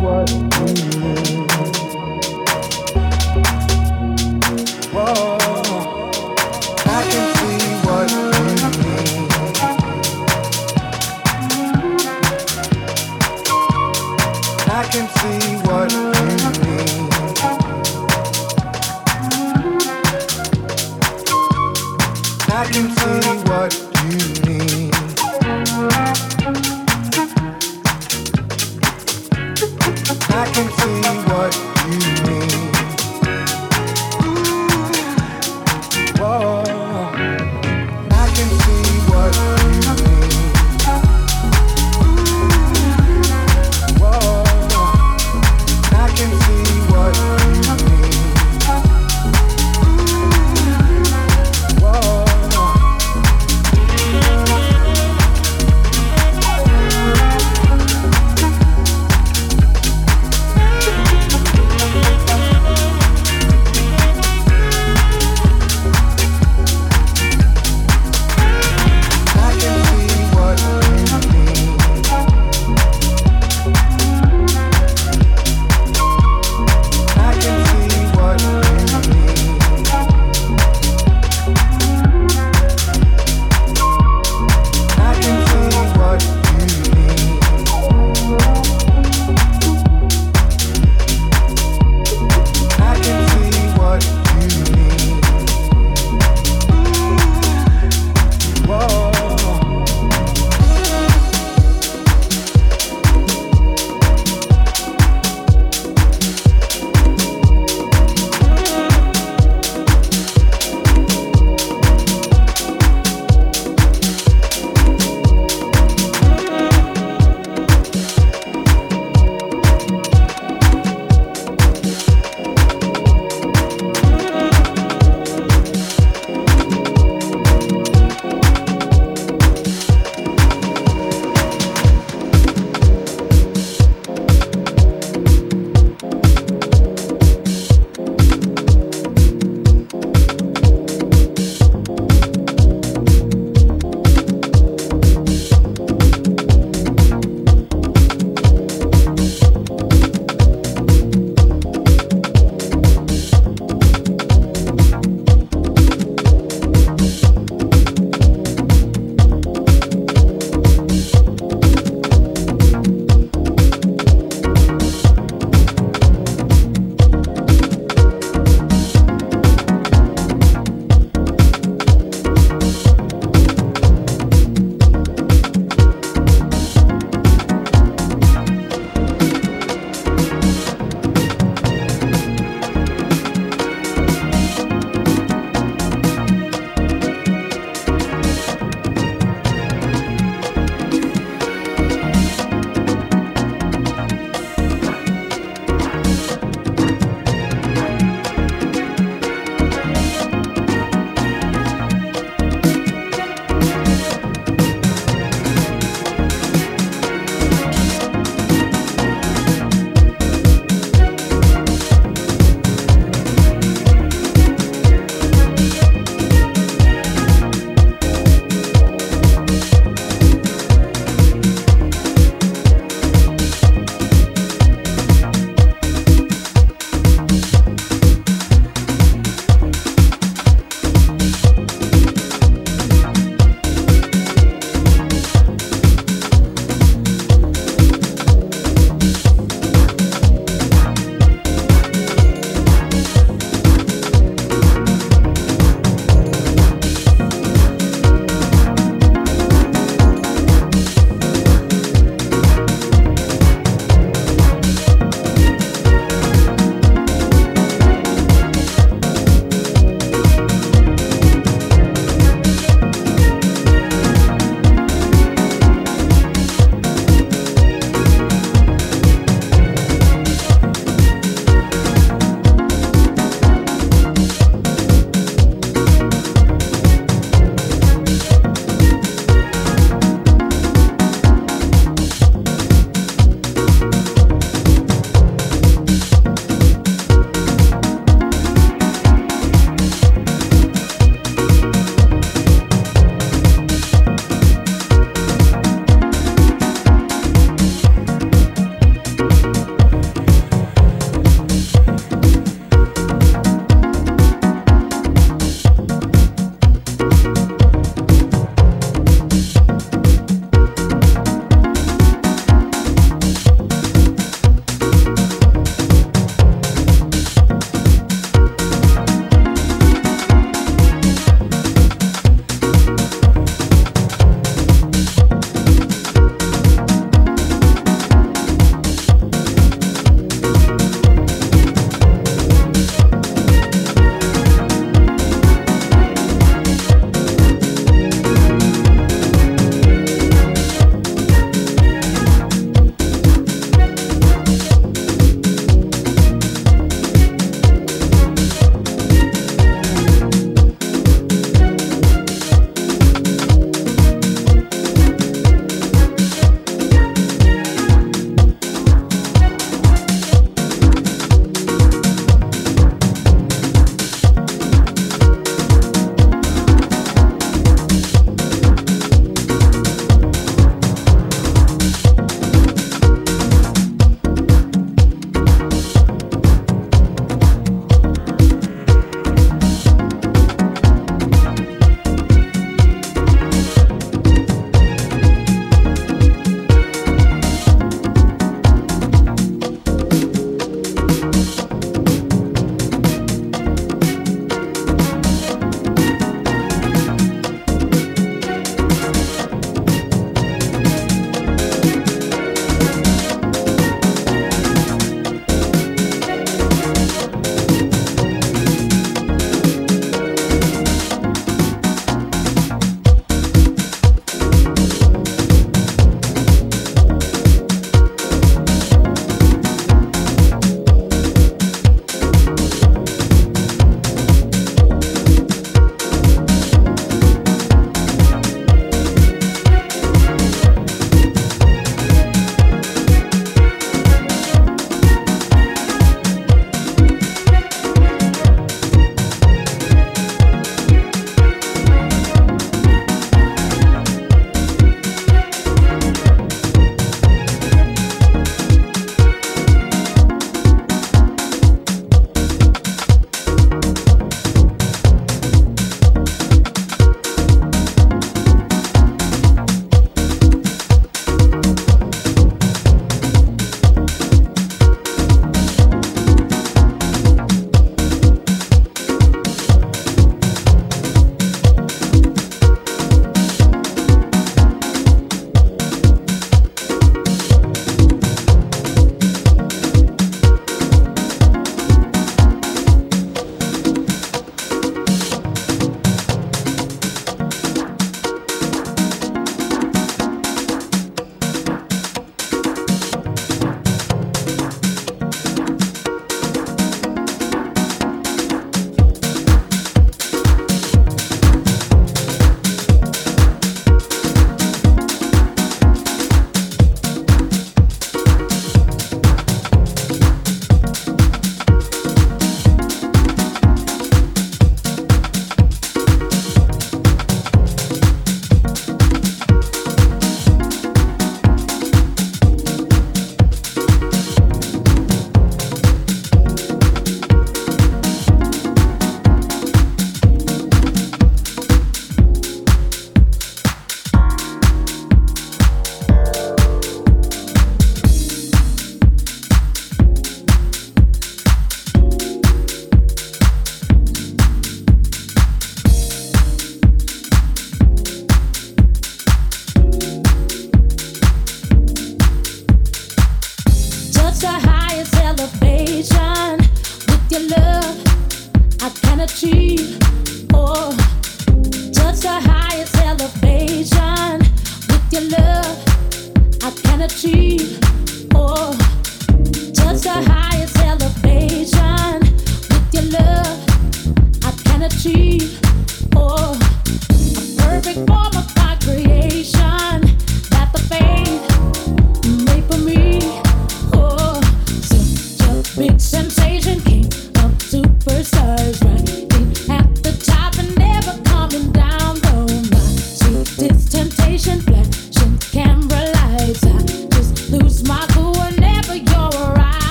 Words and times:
what 0.00 0.30
we 0.30 0.72
mean. 0.98 1.93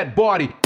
that 0.00 0.16
body 0.16 0.59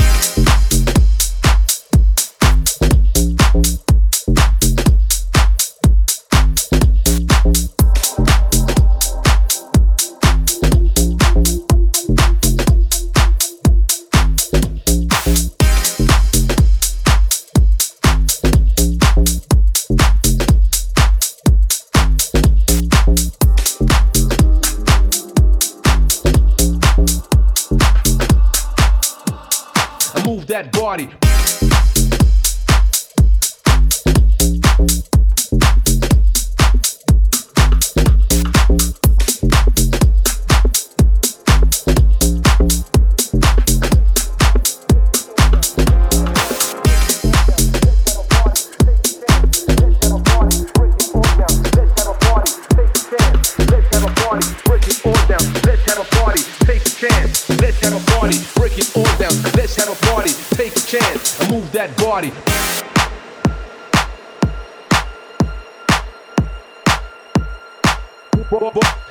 that 61.86 61.96
body. 61.98 62.32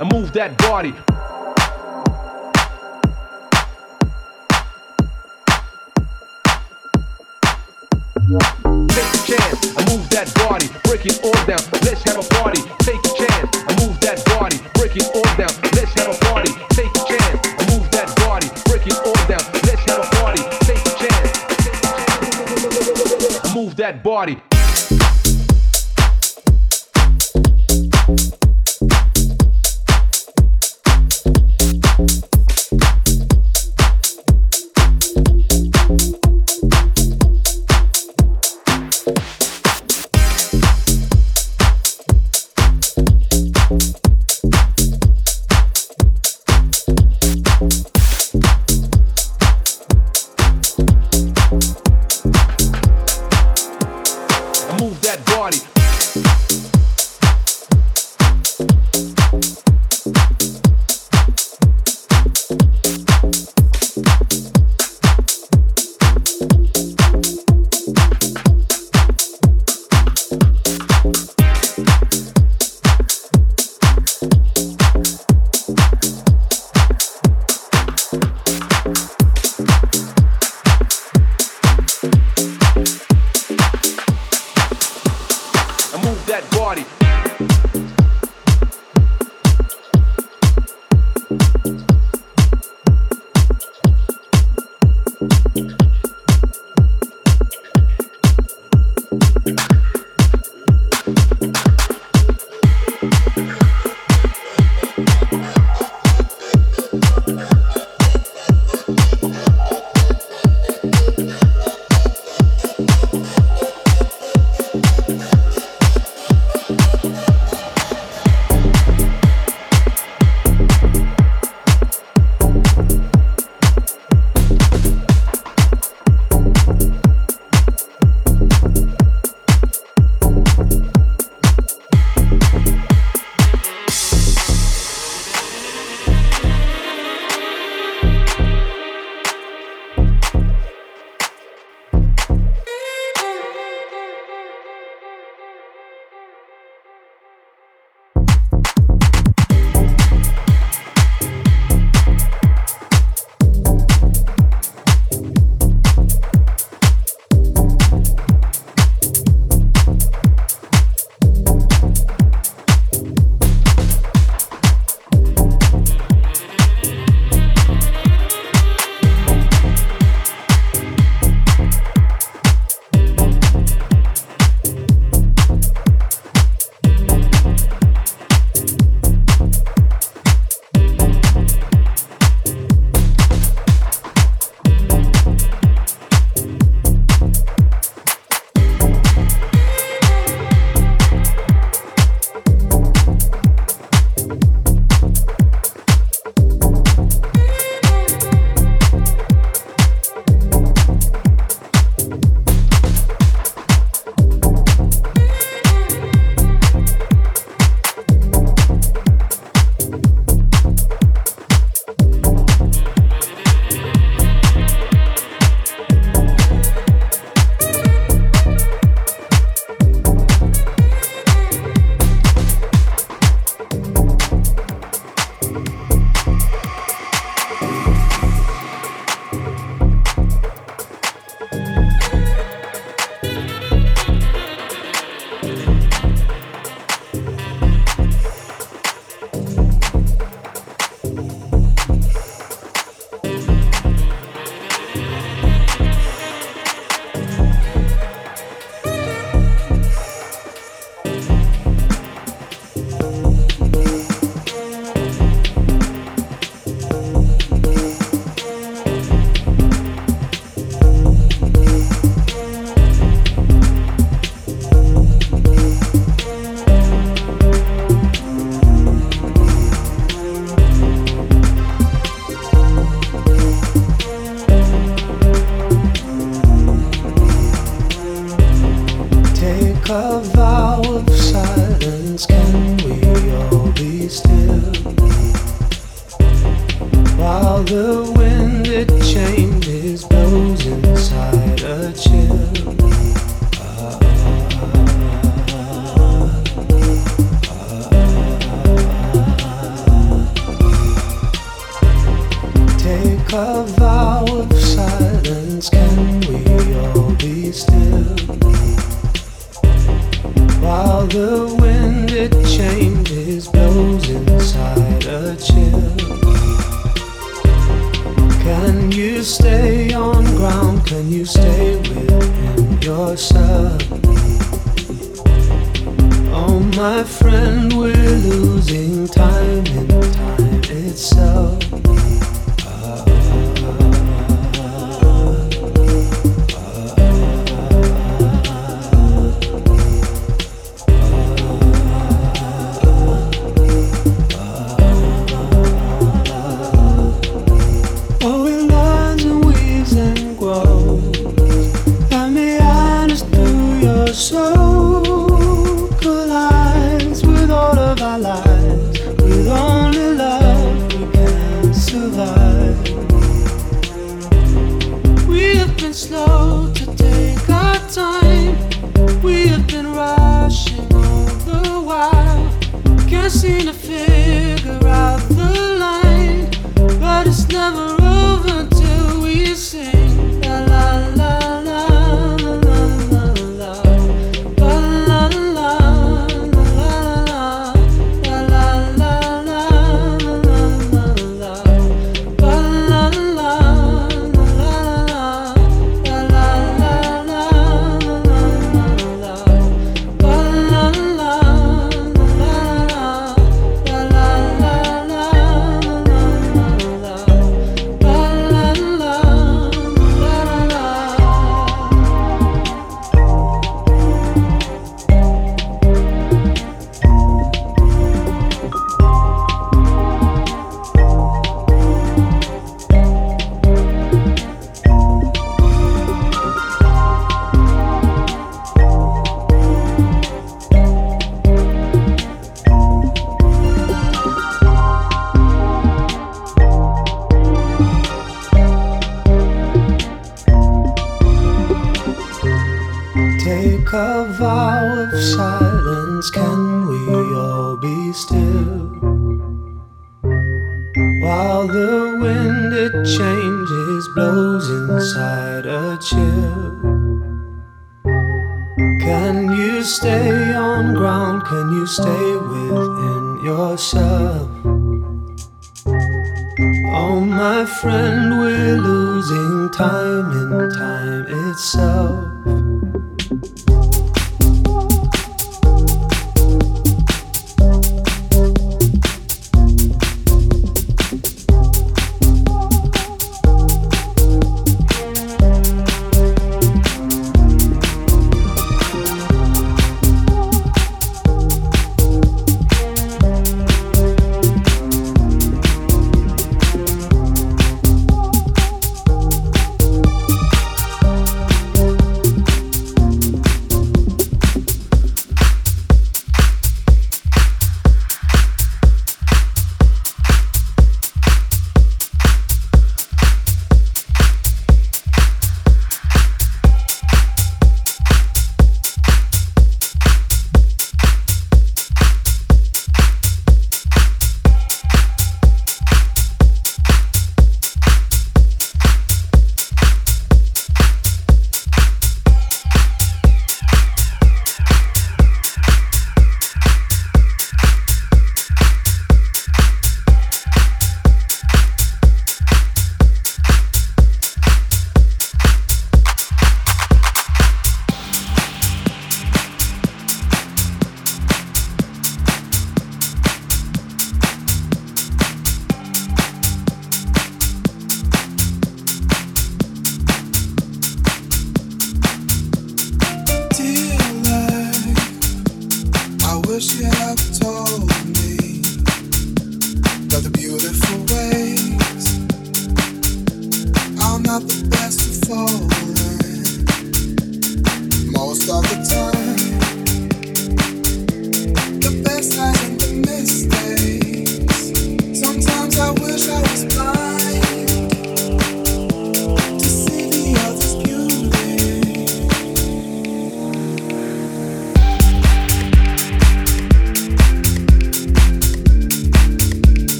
And 0.00 0.12
move 0.12 0.32
that 0.32 0.56
body. 0.58 0.92
Take 8.88 9.12
a 9.12 9.26
chance 9.26 9.76
and 9.76 9.88
move 9.90 10.08
that 10.10 10.32
body. 10.34 10.68
Break 10.84 11.06
it 11.06 11.22
all 11.22 11.32
down. 11.44 11.60
Let's 11.82 12.02
have 12.04 12.18
a 12.18 12.34
party. 12.34 12.62
Take 12.80 13.00
a 13.00 13.12
chance 13.14 13.58
and 13.68 13.80
move 13.80 14.00
that 14.00 14.24
body. 14.24 14.58
Break 14.74 14.96
it 14.96 15.14
all 15.14 15.23
that 23.84 24.02
body. 24.02 24.63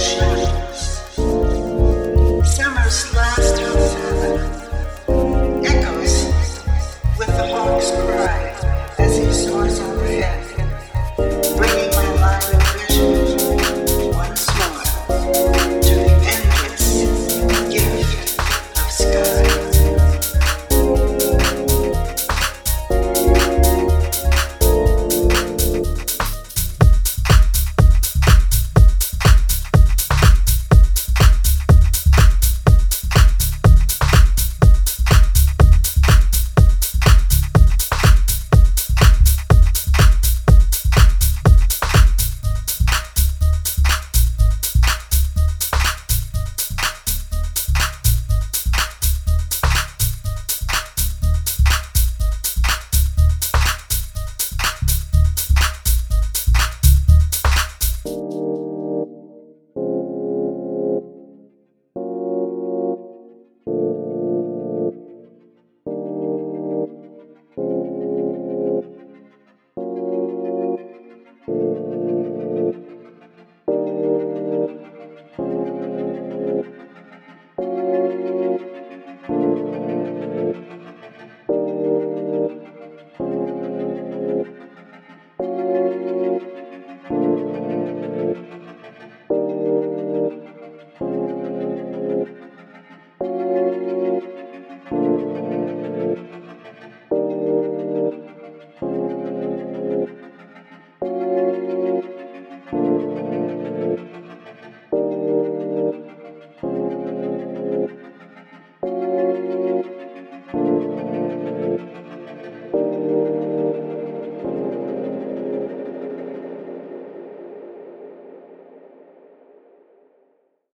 息。 0.00 0.69